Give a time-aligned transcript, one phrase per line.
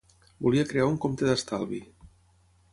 [0.45, 1.85] Volia crear un compte d'estalvi.